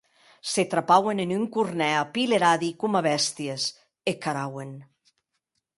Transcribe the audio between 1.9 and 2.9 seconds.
apileradi